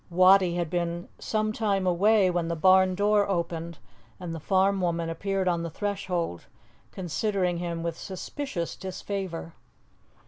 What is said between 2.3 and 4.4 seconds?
when the barn door opened and the